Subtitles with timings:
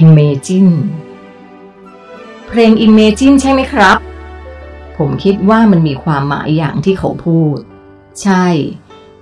[0.00, 0.72] Imagine
[2.48, 3.98] เพลง Imagine ใช่ไหมครับ
[4.98, 7.58] ผมคิดว่ามันมีความหมายอย่างที่เขาพูด
[8.22, 8.46] ใช่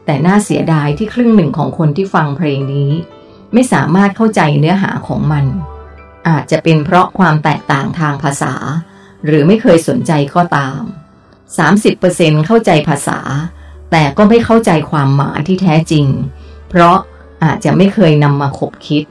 [0.04, 2.90] แต่น่าเสียดายที่ครึ่งหนึ่งของคนที่ฟังเพลงนี้
[3.52, 5.44] ไม่สามารถเข้าใจเนื้อหาของมัน
[6.28, 8.54] อาจจะเป็นเพราะความแตกต่างทางภาษา
[9.24, 10.80] หรือไม่เคยสนใจก็ตาม
[11.64, 13.20] 30%เข้าใจภาษา
[13.90, 16.06] แต่ก็ไม่เข้าใจความหมายที่แท้จริง
[16.68, 16.96] เพราะ
[17.44, 19.04] อาจจะไม่เคยนำมาคบคิด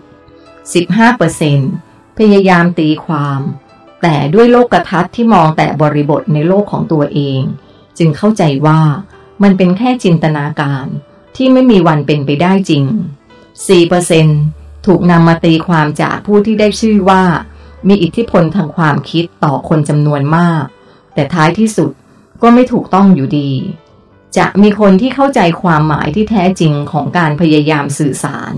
[0.63, 3.41] 15%พยายามตีความ
[4.01, 7.41] แต่ด้วยโลกทัศน์ที่มองแต่บริบทในโลกของตัวเอง
[7.97, 8.81] จึงเข้าใจว่า
[9.43, 10.85] มันเป็นแค่จินตนาการ
[11.35, 12.83] ที่ไม่มีวันเป็นไปได้จริง
[14.05, 17.23] 4%ถูกนำมาตีความจากผู้ที่ได้ชื่อว่า
[17.87, 20.63] มีอิทธิพลทางความคิดต่อคนจำนวนมาก
[21.13, 21.91] แต่ท้ายที่สุด
[22.41, 23.51] ก็ไม่ถูกต้องอยู่ดี
[24.37, 28.53] จะมีคนที่เข้าใจความหมายที่แท้จริงของการพยายามสื่อสาร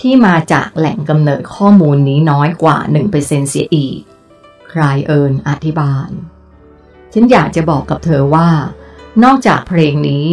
[0.00, 2.78] ที่มาจากแหล่งกำเนิดข้อมูลนี้น้อยกว่า
[3.12, 4.00] 1%เสียอีก
[4.70, 6.08] ใคลายเอิญอธิบาย
[7.12, 8.50] ฉันอยากจะบอกกับเธอว่า
[9.24, 10.26] นอกจากเพลงนี้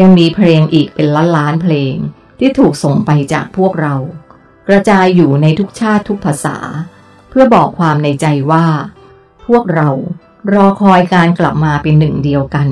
[0.00, 1.94] ยังมีเพลงอีกเป็นล้านล้านเพลง
[2.38, 3.94] ที่ถูกส่งไปจากพวกเรา
[4.68, 6.56] กระจายอยู่ในทุกชาติทุกภาษา
[7.28, 8.66] เพื่อบอกความในใจว่า
[9.46, 9.90] พวกเรา
[10.52, 12.68] รอคอยการกลับมาเป็นหนึ่งเดียวกัน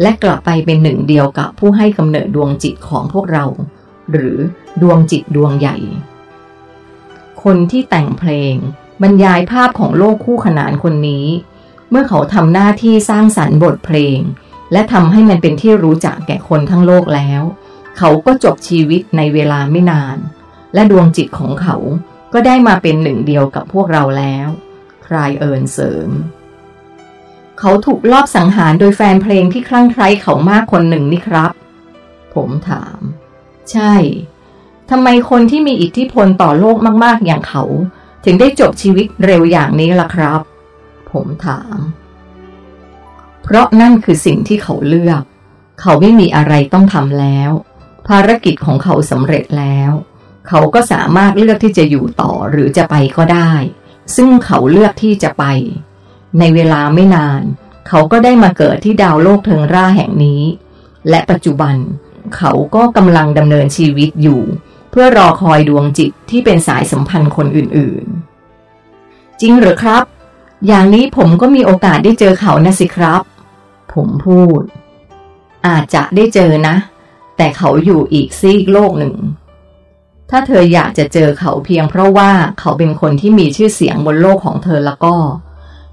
[0.00, 3.44] และกลับไปเป็นหนึ่งเดียวกับผู้ให้กำเนิดดวงจิตของพวกเรา
[4.12, 4.36] หรือ
[4.82, 5.76] ดวงจิตดวงใหญ่
[7.42, 8.54] คนที่แต่งเพลง
[9.02, 11.26] บรรยายภาพของโลกคู่ขนานคนนี้
[11.90, 14.18] เมื่อเขาทำหน้าที่สร้างสรรค์บทเพลง
[14.72, 17.42] และทำให้มันเป็นที่รู้จักแก่คนทั้งโลกแล้ว
[17.98, 20.16] เขาก็จบชีวิตในเวลาไม่นาน
[20.74, 21.76] และดวงจิตของเขา
[22.32, 24.48] ก็ได้มาเป็นหนึ่งเดียวกับพวกเราแล้ว
[25.06, 26.10] คลายเอิญเสริม
[27.60, 31.50] เขาถูกลอบสังหารโดยแฟนเพลงที่คลั่งไคล้เขามากคนหนึ่งนี่ครับ
[32.34, 32.98] ผมถาม
[33.72, 33.94] ใช่
[34.90, 37.62] ทำไมคนที่มีอิทธิพลต่อโลกมากๆอย่างเขา
[38.24, 40.40] ถึงได้จบชีวิตเร็วอย่างนี้ล่ะครับ
[41.10, 41.76] ผมถาม
[43.42, 45.22] เพราะนั่นคือสิ่งที่เขาเลือก
[45.80, 47.50] เขาไม่มีอะไรต้องทำแล้ว
[48.08, 49.90] ภารกิจของเขาสำเร็จแล้ว
[50.48, 53.52] เขาก็สามารถเลือกที่จะอยู่ต่อหรือจะไปก็ได้
[54.16, 55.44] ซึ่งเขาเลือกที่จะไป
[56.38, 57.42] ในเวลาไม่นาน
[57.88, 60.42] เขาก็ได้มาเกิดที่ดาวโลกเทิงร่าแห่งนี้
[61.08, 61.74] และปัจจุบัน
[62.05, 64.42] เเขาก็กำลังดำเนินชีวิตอยู่
[64.90, 70.02] เพื่อรอคอยดวงจิตที่เป็นสายสัมพันธ์คนอื่นๆ จริงหรือครับ
[70.66, 73.22] อย่างนี้ผมก็มีโอกาสได้เจอเขานะสิครับ
[73.94, 74.60] ผมพูด
[75.66, 76.76] อาจจะได้เจอนะ
[77.36, 79.14] แต่เขาอยู่อีกซีกโลกหนึ่ง
[80.30, 85.14] ถ้าเธออยากจะเจอเขาเพียงเพราะว่าเขาเป็นคนที่มีชื่อเสียงบนโลกของเธอแล้วก็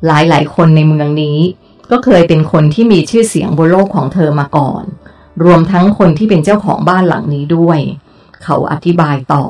[0.06, 1.38] หลายๆ คนในเมืองนี้
[1.92, 4.84] ก็เคยเป็นคนที่มีชื่อเสียงบนโลกของเธอมาก่อน
[5.44, 7.80] รวมทั้งคนที่เป็นเจ้าของบ้านหลังนี้ด้วย
[8.44, 9.46] เขาอธิบายต่อ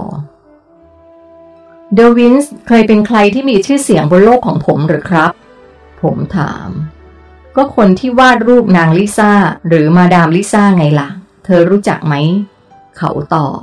[1.95, 5.31] เดวินส์เคยเป็นใครที่มีชื่อเสียงบนโลกของผมหรือครับ
[6.01, 6.69] ผมถาม
[7.55, 9.31] ก็คนที่วาดรูปนางลิซ่า
[9.67, 11.09] หรือมาดามลิซ่าไงล่ะ
[11.45, 12.13] เธอรู้จักไหม
[12.97, 13.59] เขาตอบ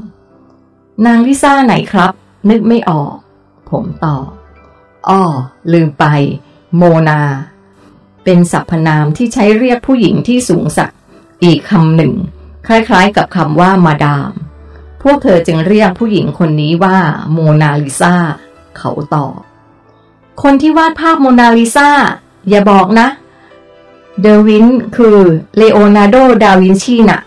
[1.07, 2.13] นางลิซ่าไหนครับ
[2.51, 3.15] นึกไม่ออก
[3.71, 4.29] ผมตอบ
[5.09, 5.23] อ้อ
[5.73, 6.05] ลืมไป
[6.77, 7.21] โมนา
[8.25, 10.93] เป็นสรรพนามที่ใช้เรียกผู้หญิงที่สูงสัก
[11.45, 12.13] อีกคำหนึ่ง
[12.67, 14.33] คล้ายๆกับคำว่ามาดาม
[15.03, 16.99] พวกเธอจึงเรียกผู้หญิงคนนี้ว่า
[17.33, 18.15] โมนาลิซา
[18.79, 19.35] เขาตอบ
[20.43, 21.89] คนที่วาดภาพโมนาลิซา
[22.49, 23.09] อย่าบอกนะ
[24.23, 25.17] เดวินคือ
[25.57, 27.21] เลโอนาร์โด ดาวินชีน่ะ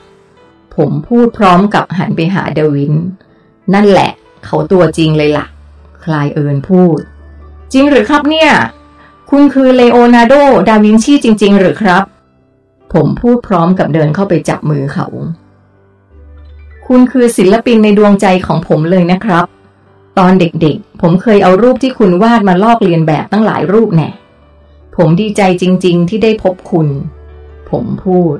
[0.75, 2.93] ผมพูดพร้อมกับหันไปหาเดวิน
[3.73, 4.11] นั่นแหละ
[4.45, 5.45] เขาตัวจริงเลยล่ะ
[6.03, 6.99] คลายเอิญพูด
[7.73, 8.51] จริงหรือครับเนี่ย
[9.29, 10.33] คุณคือเลโอนาร์โด
[10.69, 12.03] ดาวินชีจริง ๆ หรือครับ
[12.93, 15.07] ผมพูดพร้อมกับเดินเข้าไปจับมือเขา
[16.87, 19.45] คุณคือศิลปินในดวงใจของผมเลยนะครับ
[20.17, 24.09] ตอนเด็กๆ ผมเคยเอารูปที่คุณวาดมาลอกเลียนแบบตั้งหลายรูปแน่
[24.95, 26.87] ผมดีใจจริงๆ ที่ได้พบคุณ
[27.69, 28.35] ผมพูด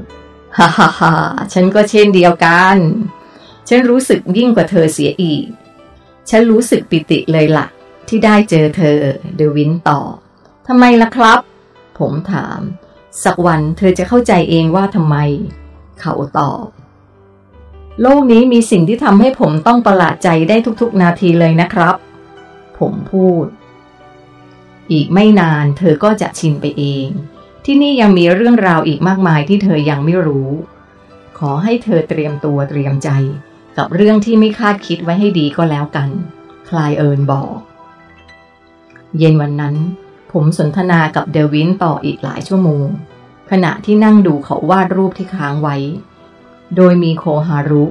[0.57, 1.13] ฮ่าฮ่าฮ่า
[1.53, 2.77] ฉันก็เช่นเดียวกัน
[3.67, 5.45] ฉันรู้สึกยิ่งกว่าเธอเสียอีก
[6.29, 7.67] ฉันรู้สึกปิติเลยละ่ะ
[8.07, 8.97] ที่ได้เจอเธอ
[9.35, 10.13] เดวินตอบ
[10.67, 11.39] ทำไมล่ะครับ
[11.99, 12.59] ผมถาม
[13.23, 15.15] สักวันเธอจะเข้าใจเองว่าทำไม
[16.01, 16.65] เขาตอบ
[18.01, 21.95] โลกนี้มีสิ่งที่ทำให้ผมต้องประหลาดใจได้ทุกๆนาทีเลยนะครับ
[22.79, 23.45] ผมพูด
[24.91, 27.07] อีกไม่นานเธอก็จะชินไปเอง
[27.65, 30.49] ที่นี่ยังมีเรื่องราวอีกมากมายที่เธอยังไม่รู้
[31.37, 33.09] ขอให้เธอเตรียมตัวเตรียมใจ
[33.77, 36.09] กับเรื่องที่ไม่คาดคิดไว้ให้ดีก็แล้วกัน
[36.69, 37.57] คลายเอิญบอก
[39.17, 39.75] เย็นวันนั้น
[40.33, 42.87] ผมสนทนากับเดวินต่ออีกหลายชั่วโมง
[43.51, 45.77] ขณะที่นั่งดูเขาวาดรูปที่ค้างไว้
[46.75, 47.85] โดยมีโคฮารุ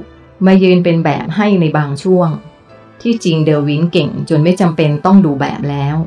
[0.45, 2.29] มายืนเป็นแบบให้ในบางช่วง
[3.01, 5.97] ที่จริงเดวินเก่งจนไม่จำเป็นต้องดูแบบแล้ว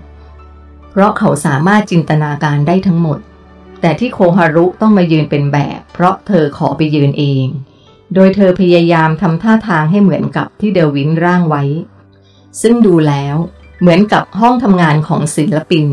[0.90, 3.18] เพราะเขาสามารถจินตนาการได้ทั้งหมด
[3.80, 7.46] แต่ที่โคฮารุต้องมายืนเป็นแบบ เพราะเธอขอไปยืนเอง
[8.14, 11.62] โดยเธอพยายามทำท่าทางให้เหมือนกับที่เดวินร่างไว้
[12.60, 13.36] ซึ่งดูแล้ว
[13.80, 15.86] เหมือนกับห้องทำงานของศิลปิน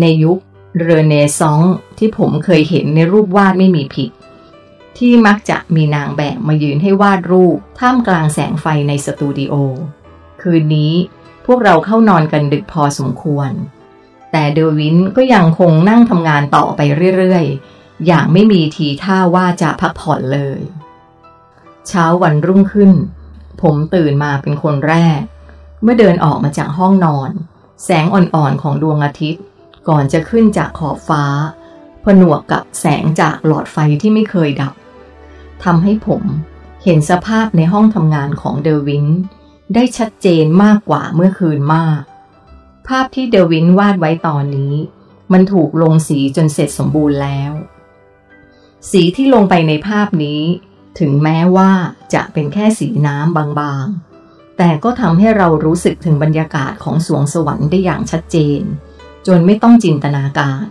[0.00, 0.38] ในยุค
[0.80, 4.10] เรเนซองส์ที่ผมเคยเห็นในรูปวาดไม่มีผิด
[4.98, 9.54] ที่มักจะมีนางแบบมายืนให้วาดรูป ท่ามกลางแสงไฟในสตูดิโอ
[10.42, 10.92] คืนนี้
[11.46, 13.50] พวกเราเข้านอนกันดึกพอสมควร
[14.32, 16.80] แต่เดวินก็ยังคงนั่งทำงานต่อไป
[17.16, 20.60] เรื่อยๆ อย่างไม่มีทีท่าว่าจะพักผ่อนเลย
[21.88, 22.92] เช้าวันรุ่งขึ้น
[23.62, 25.20] ผมตื่นมาเป็นคนแรก
[25.82, 27.30] เมื่อเดินออกมาจากห้องนอน
[27.84, 29.42] แสงอ่อนๆของดวงอาทิตย์
[29.88, 31.24] ก่อนจะขึ้นจากขอบฟ้า
[32.04, 34.74] ผนวกกับแสงจากหลอดไฟที่ไม่เคยดับ
[35.64, 36.22] ทำให้ผม
[36.84, 39.06] เห็นสภาพในห้องทำงานของเดวิน
[39.74, 42.00] ได้ชัดเจนมากกว่าเมื่อคืนมาก
[42.88, 44.74] ภาพที่เดวินวาดไว้ตอนนี้
[45.32, 47.52] มันถูกลงสีจนเสร็จสมบูรณ์แล้ว
[48.90, 50.42] สีที่ลงไปในภาพนี้
[50.98, 51.70] ถึงแม้ว่า
[52.14, 58.62] จะเป็นแค่สีน้ำบางๆ แต่ก็ทำให้เรารู้สึกถึงบรรยากาศของสวงสวรรค์ได้อย่างชัดเจน
[59.26, 60.66] จนไม่ต้องจินตนาการ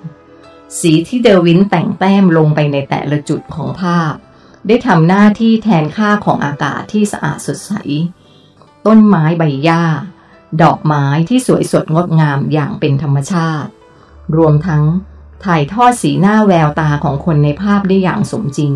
[0.80, 4.14] สีที่เดวินแต่งแต้มลงไปในแต่ละจุดของภาพ
[4.68, 7.74] ได้ทำหน้าที่แทนค่าของอากาศที่สะอาดสดใส
[8.86, 9.84] ต้นไม้ใบหญ้า
[10.62, 13.72] ดอกไม้ที่สวยสดงดงามอย่างเป็นธรรมชาติ
[14.38, 14.84] รวมทั้ง
[15.46, 18.74] ถ่ายทอดสีหน้าแววตาของคนในภาพได้อย่างสมจริง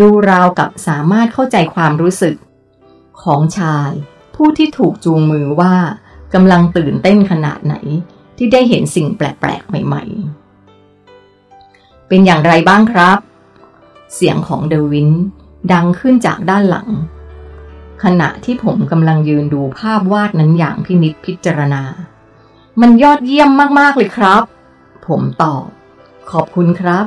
[0.00, 2.36] ดูราวกับสามารถเข้าใจความรู้สึก
[3.22, 3.90] ของชาย
[4.34, 5.74] ผู้ที่ถูกจูงมือว่า
[6.34, 7.74] กำลังตื่นเต้นขนาดไหน
[8.38, 13.18] ที่ได้เห็นสิ่งแปลกๆ ใหม่ๆ เป็นอย่างไรบ้างครับ
[14.14, 15.08] เสียงของเดวิน
[15.72, 16.88] ดังขึ้นจากด้านหลัง
[18.04, 21.82] ขณะที่ผมกำลังยืนดูภาพวาดนั้นอย่างพินิจพิจารณา
[22.80, 24.42] มันยอดเยี่ยมมากๆเลยครับ
[25.06, 25.66] ผมตอบ
[26.30, 27.06] ขอบคุณครับ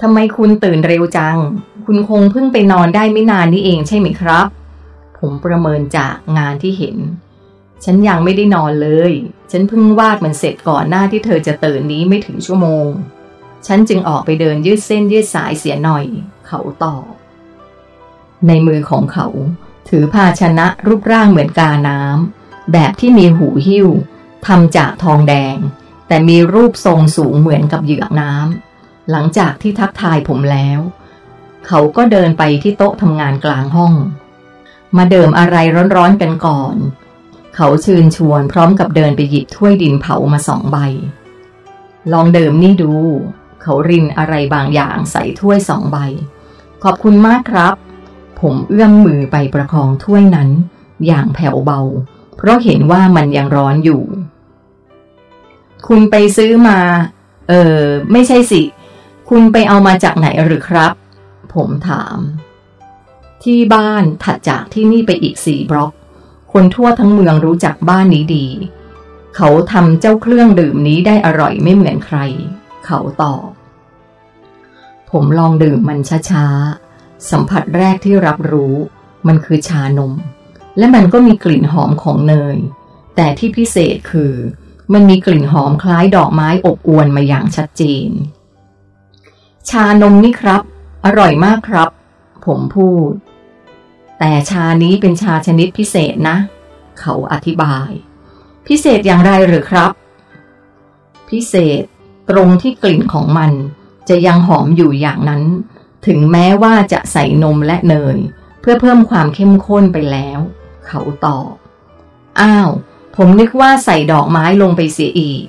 [0.00, 1.38] ทำไมคุณตื่นเร็วจัง
[1.86, 4.46] คุณคงเพิ่งไปนอนได้ไม่นานนี้เองใช่ไหมครับ
[5.18, 6.96] ผมประเมินจากงานที่เห็น
[7.84, 9.12] ฉันยังไม่ได้นอนเลย
[9.50, 12.88] ฉันเพิ่งวาดมันเสร็จก่อนหน้าที่เธอจะตื่นนี้ไม่ถึงชั่วโมง
[13.66, 16.04] ฉันจึงออกไปเดินยืดเส้นยืดสายเสียหน่อย
[16.46, 17.04] เขาตอบ
[18.46, 19.26] ในมือของเขา
[19.88, 23.88] ถือภาชนะรูปร่างเหมือนกาน้ำแบบที่มีหูหิ้ว
[24.46, 25.56] ทำจากทองแดง
[26.08, 30.80] แต่มีรูปทรงสูงเหมือนกับเหยือกน้ำหลังจากที่ทักทายผมแล้ว
[31.66, 33.94] เขาก็เดินไปที่โต๊ะทำงานกลางห้อง
[34.96, 35.56] มาเดิมอะไร
[35.96, 36.76] ร้อนๆกันก่อน
[37.54, 40.78] เขาเชิญชวนพร้อมกับเดินไปหยิบถ้วยดินเผามาสองใบ
[42.12, 42.92] ลองเดิมนี่ดู
[43.62, 45.98] เขารินอะไรบางอย่างใส่ถ้วยสองใบ
[46.82, 47.74] ขอบคุณมากครับ
[48.40, 50.50] ผมเอื้อมมือไปประคองถ้วยนั้น
[51.06, 51.80] อย่างแผ่วเบา
[52.36, 54.02] เพราะเห็นว่ามันยังร้อนอยู่
[55.88, 56.78] คุณไปซื้อมา
[57.48, 57.80] เออ
[58.12, 58.62] ไม่ใช่สิ
[59.28, 60.92] คุณไปเอามาจากไหนหรือครับ
[61.54, 62.18] ผมถาม
[63.42, 65.92] ที่บ้านถัดจากที่นี่ไปอีกสี่บล็อก
[66.52, 68.46] คนทั่วทั้งเมืองรู้จักบ้านนี้ดี
[69.36, 72.18] เขาทำเจ้าเครื่องดื่มนี้ได้อร่อยไม่เหมือนใคร
[72.86, 73.48] เขาตอบ
[75.10, 75.98] ผมลองดื่มมัน
[76.30, 78.74] ช้าๆ สัมผัสแรกที่รับรู้
[79.26, 80.12] มันคือชานม
[80.78, 82.56] และมันก็มีกลิ่นหอมของเนย
[83.16, 84.34] แต่ที่พิเศษคือ
[84.92, 88.10] มันมีกลิ่นหอมคล้ายดอกไม้อบอวนมาอย่างชัดเจน
[89.70, 90.62] ชานมนี่ครับ
[91.04, 91.88] อร่อยมากครับ
[92.46, 93.10] ผมพูด
[94.20, 96.36] แต่ชานี้เป็นชาชนิดพิเศษนะ
[97.00, 97.90] เขาอธิบาย
[98.66, 99.90] พิเศษอย่างไรหรือครับ
[101.30, 101.82] พิเศษ
[102.30, 103.52] ตรงที่กลิ่นของมัน
[104.08, 105.42] จะยังหอมอยู่อย่างนั้น
[106.06, 108.16] ถึงแม้ว่าจะใส่นมและเนย
[108.60, 110.38] เพื่อเพิ่มความเข้มข้นไปแล้ว
[110.86, 111.52] เขาตอบ
[112.40, 112.70] อ้าว
[113.16, 115.44] ผมนึกว่าใส่ดอกไม้ลงไปเสียอีก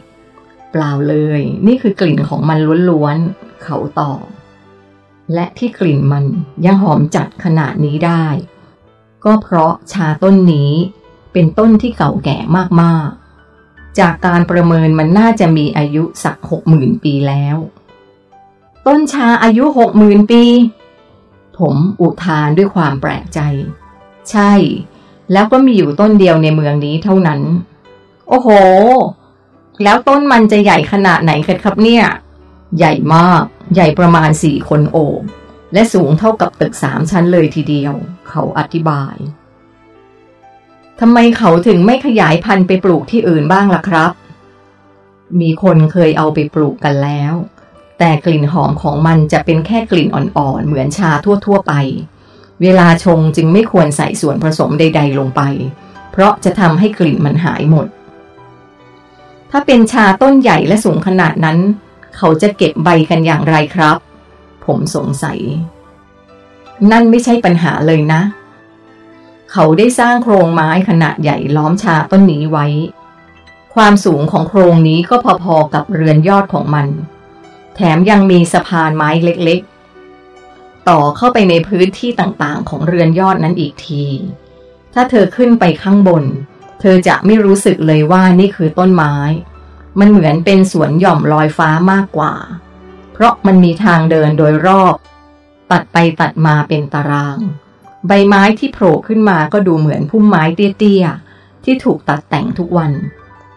[0.71, 2.59] เปล่าเลย นี่คือกลิ่นของมัน
[2.89, 4.23] ล้วนๆ เขาตอบ
[5.33, 6.25] และที่กลิ่นมัน
[6.65, 8.25] ยังหอมจัดขนาดนี้ได้
[9.25, 10.71] ก็เพราะชาต้นนี้
[11.33, 12.37] เป็นต้นที่เก่าแก่
[12.81, 17.57] มากๆ จากการประเมินมันน่าจะมีอายุสักหกหมื่นปีแล้ว
[18.87, 20.43] ต้นชาอายุหกหมื่นปี
[21.57, 23.39] ผมอุทานด้วยความแปลกใจ
[24.31, 24.53] ใช่
[25.31, 27.41] แล้วก็มีอยู่ต้นเดียวในเมืองนี้เท่านั้น
[28.29, 28.49] โอ้โห
[29.83, 32.03] แล้วต้นมันจะใหญ่ขนาดไหนกันครับเนี่ย
[32.77, 33.43] ใหญ่มาก
[33.75, 35.21] ใหญ่ประมาณสี่คนโอบ
[35.73, 37.93] และสูงเท่ากับตึกสามชั้นเลยทีเดียว
[38.29, 39.15] เขาอธิบาย
[40.99, 44.11] ทำไมเขาถึงไม่ขยายพันธุ์ไปปลูกที่อื่นบ้างล่ะครับ
[45.41, 47.33] มีคนเคยเอาไปปลูกกันแล้ว
[47.99, 51.11] แต่กลิ่นหอมของมันจะเป็นแค่กลิ่นอ่อนๆ เหมือนชา
[51.45, 51.73] ทั่วๆไป
[52.61, 55.41] เวลาชงจึงไม่ควรใส่ส่วนผสมใด ๆ ลงไป
[56.11, 57.87] เพราะจะทำให้กลิ่นมันหายหมด
[59.51, 61.57] ถ้าเป็นชาต้นใหญ่และสูงขนาดนั้น
[62.17, 63.97] เขาจะเก็บใบกันอย่างไรครับ
[64.65, 65.39] ผมสงสัย
[66.91, 68.21] นั่นไม่ใช่ปัญหาเลยนะ
[69.51, 72.67] เขาได้สร้างโครงไม้ขนาดใหญ่ล้อมชาต้นนี้ไว้
[73.75, 76.87] ความสูงของโครงนี้ก็พอๆกับเรือนยอดของมัน
[77.75, 84.03] แถมยังมีสะพานไม้เล็กๆ ต่อเข้าไปในพื้นที่ต่างๆ ของเรือนยอดนั้นอีกที
[84.93, 86.23] ถ้าเธอขึ้นไปข้างบน
[86.79, 89.15] เธอจะไม่รู้สึกเลยว่านี่คือต้นไม้
[89.99, 92.33] มันเหมือนเป็นสวนหย่อมลอยฟ้ามากกว่า
[93.13, 94.95] เพราะมันมีทางเดินโดยรอบ
[95.71, 97.37] ตัดไปตัดมาเป็นตาราง
[98.07, 102.91] ใบไม้ที่โผล่ขึ้นมาก็ดูเหมือนพุ่มไม้เตี้ยๆที่ถูกตัดแต่งทุกวัน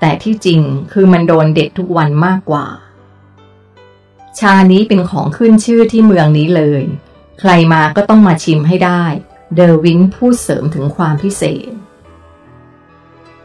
[0.01, 0.61] แต่ที่จริง
[0.93, 2.67] คือมันโดนเด็ดทุกวันมากกว่า
[4.39, 6.83] ชานี้เป็นของขึ้นชื่อที่เมืองนี้เลย
[7.41, 9.05] ใครมาก็ต้องมาชิมให้ได้
[9.55, 11.73] เดอร์วินพูดเสริมถึงความพิเศษ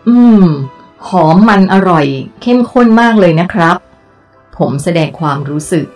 [0.08, 0.46] อืม
[1.08, 2.06] หอมมันอร่อย
[2.42, 3.78] เข้มข้นมากเลยนะครับ
[4.58, 5.88] ผมแสดงความรู้สึก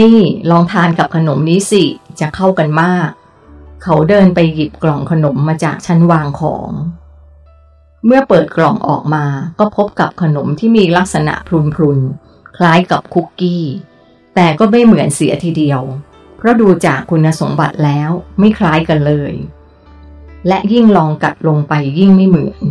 [0.00, 0.18] นี่
[0.50, 1.84] ลองทานกับขนมนี้สิ
[2.20, 3.08] จะเข้ากันมาก
[3.82, 6.70] เขาเดินไปหยิบกล่องขนมมาจากชั้นวางของ
[8.06, 9.24] เมื่อเปิดกล่องออกมา
[9.58, 11.34] ก็พบกับขนมที่มีลักษณะ
[11.74, 13.64] พรุนๆ คล้ายกับคุกกี้
[14.34, 15.80] แต่ก็ไม่เหมือนเสียทีเดียว
[16.36, 19.32] เพราะดูจากคุณสมบัติแล้วไม่คล้ายกันเลย
[20.48, 22.62] และยิ่งลองกัดลงไปยิ่งไม่เหมือน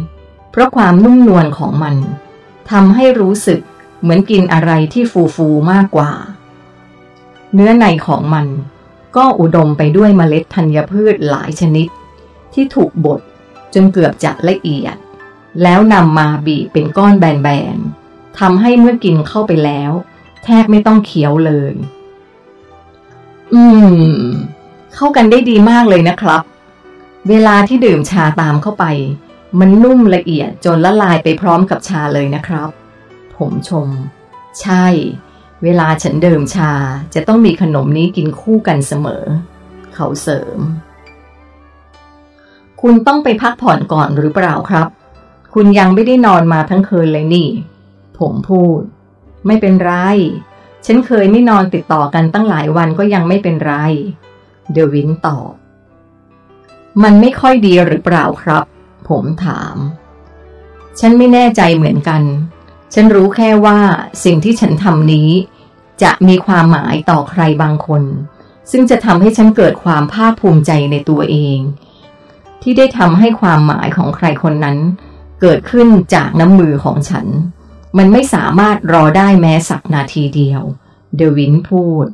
[0.52, 1.96] เพราะความนุ่มนวลของมัน
[2.72, 3.62] ทำให้รู้สึก
[4.02, 6.12] เหมือนกินอะไรที่ฟูฟูมากกว่า
[7.54, 8.48] เนื้อในของมัน
[9.16, 11.88] ก็อุดมไปด้วยเมล็ดธัญพืชหลายชนิด
[12.54, 13.20] ที่ถูกบด
[13.74, 14.96] จนเกือบจะละเอียด
[15.64, 19.92] แล้วนำมาบีบเป็นก้อนแบนๆทำให้เมื่อกินเข้าไปแล้ว
[20.44, 21.74] แทบไม่ต้องเคี้ยวเลย
[23.54, 23.64] อื
[24.22, 24.30] ม
[24.94, 26.42] เข้ากันได้ดีมากเลยนะครับ
[27.30, 28.86] เวลาที่ดื่มชาตามเข้าไป
[29.60, 32.70] มันนุ่มละเอียดจนละลายไปพร้อมกับชาเลยนะครับ
[33.38, 33.88] ผมชม
[34.62, 34.86] ใช่
[35.64, 36.74] เวลาฉันดื่มชา
[37.14, 39.24] จะต้องมีขนมนี้กินคู่กันเสมอ
[39.94, 40.60] เขาเสริม
[42.82, 44.88] คุณต้องไปพักผ่อนก่อนหรือเปล่าครับ
[45.54, 47.50] คุณยังไม่ได้นอนมาทั้งคืนเลยนี่
[48.20, 48.82] ผมพูด
[49.48, 49.92] ไม่เป็นไร
[50.86, 53.74] ฉันเคยไม่นอนติดต่อกันตั้งหลายวันก็ยังไม่เป็นไร
[54.74, 55.52] เดวินตอบ
[57.04, 58.64] มันไม่ค่อยดีหรือเปล่าครับ
[59.10, 59.76] ผมถาม
[61.00, 62.22] ฉันไม่แน่ใจเหมือนกัน
[62.94, 63.80] ฉันรู้แค่ว่า
[64.24, 65.30] สิ่งที่ฉันทำนี้
[66.04, 68.04] จะมีความหมายต่อใครบางคน
[68.72, 71.60] ซึ่งจะทำให้ฉันเกิดความภาคภูมิใจในตัวเอง
[72.62, 74.78] ที่ได้ทำให้ความหมายของใครคนนั้น
[75.42, 77.26] เกิดขึ้นจากน้ำมือของฉัน
[77.98, 80.62] มันไม่สามารถรอได้แม้สักนาทีเดียว
[81.18, 82.06] เดวินพูด